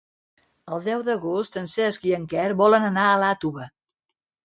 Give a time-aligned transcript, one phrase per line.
[0.77, 3.73] El deu d'agost en Cesc i en Quer volen anar a Iàtova.